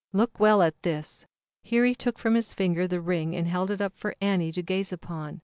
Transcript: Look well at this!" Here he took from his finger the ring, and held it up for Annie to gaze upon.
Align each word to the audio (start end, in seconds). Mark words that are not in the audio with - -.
Look 0.13 0.39
well 0.39 0.63
at 0.63 0.81
this!" 0.81 1.27
Here 1.61 1.85
he 1.85 1.93
took 1.93 2.17
from 2.17 2.33
his 2.33 2.55
finger 2.55 2.87
the 2.87 2.99
ring, 2.99 3.35
and 3.35 3.47
held 3.47 3.69
it 3.69 3.81
up 3.83 3.95
for 3.95 4.15
Annie 4.19 4.51
to 4.53 4.63
gaze 4.63 4.91
upon. 4.91 5.39